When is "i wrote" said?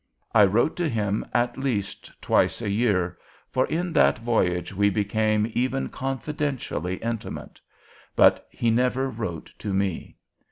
0.33-0.75